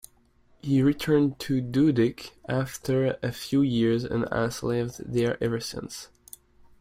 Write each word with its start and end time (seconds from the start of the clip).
He 0.63 0.81
returned 0.81 1.37
to 1.41 1.61
Dhudike 1.61 2.31
after 2.49 3.19
a 3.21 3.31
few 3.31 3.61
years 3.61 4.03
and 4.03 4.27
has 4.31 4.63
lived 4.63 4.95
there 5.05 5.37
ever 5.43 5.59
since. 5.59 6.07